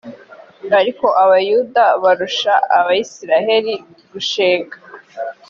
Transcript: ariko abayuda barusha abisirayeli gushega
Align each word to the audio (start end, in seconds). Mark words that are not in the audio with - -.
ariko 0.79 1.05
abayuda 1.23 1.83
barusha 2.03 2.53
abisirayeli 2.77 3.73
gushega 4.11 4.75